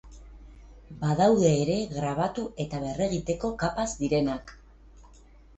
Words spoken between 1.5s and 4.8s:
ere grabatu eta berregiteko kapaz direnak.